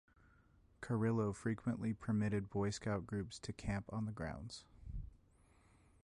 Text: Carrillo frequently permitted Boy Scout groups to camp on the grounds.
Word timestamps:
Carrillo 0.81 1.31
frequently 1.31 1.93
permitted 1.93 2.49
Boy 2.49 2.71
Scout 2.71 3.05
groups 3.05 3.37
to 3.37 3.53
camp 3.53 3.85
on 3.93 4.05
the 4.07 4.11
grounds. 4.11 4.65